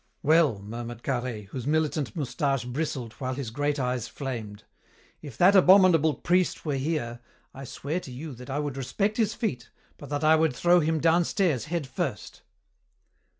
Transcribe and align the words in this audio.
"Well," 0.23 0.57
murmured 0.57 1.03
Carhaix, 1.03 1.49
whose 1.51 1.67
militant 1.67 2.15
moustache 2.15 2.65
bristled 2.65 3.13
while 3.19 3.35
his 3.35 3.51
great 3.51 3.77
eyes 3.77 4.07
flamed, 4.07 4.63
"if 5.21 5.37
that 5.37 5.55
abominable 5.55 6.15
priest 6.15 6.65
were 6.65 6.73
here, 6.73 7.19
I 7.53 7.65
swear 7.65 7.99
to 7.99 8.11
you 8.11 8.33
that 8.33 8.49
I 8.49 8.57
would 8.57 8.77
respect 8.77 9.17
his 9.17 9.35
feet, 9.35 9.69
but 9.99 10.09
that 10.09 10.23
I 10.23 10.35
would 10.35 10.55
throw 10.55 10.79
him 10.79 10.99
downstairs 11.01 11.65
head 11.65 11.85
first." 11.85 12.41